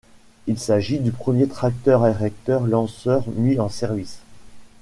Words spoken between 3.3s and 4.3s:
mis en service.